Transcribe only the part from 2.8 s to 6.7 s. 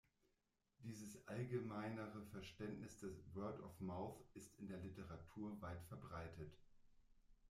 des Word-of-Mouth ist in der Literatur weit verbreitet.